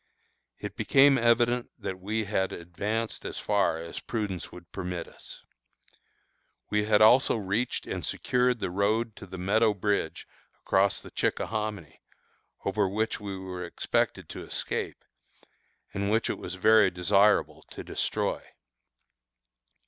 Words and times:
It 0.57 0.75
became 0.75 1.15
evident 1.19 1.69
that 1.77 1.99
we 1.99 2.23
had 2.23 2.51
advanced 2.51 3.23
as 3.23 3.37
far 3.37 3.77
as 3.77 3.99
prudence 3.99 4.51
would 4.51 4.71
permit 4.71 5.07
us. 5.07 5.43
We 6.71 6.85
had 6.85 7.03
also 7.03 7.35
reached 7.35 7.85
and 7.85 8.03
secured 8.03 8.57
the 8.57 8.71
road 8.71 9.15
to 9.17 9.27
the 9.27 9.37
Meadow 9.37 9.75
Bridge 9.75 10.27
across 10.59 11.01
the 11.01 11.11
Chickahominy, 11.11 12.01
over 12.65 12.89
which 12.89 13.19
we 13.19 13.37
were 13.37 13.63
expected 13.63 14.27
to 14.29 14.43
escape, 14.43 15.05
and 15.93 16.09
which 16.09 16.31
it 16.31 16.39
was 16.39 16.55
very 16.55 16.89
desirable 16.89 17.61
to 17.69 17.83
destroy. 17.83 18.41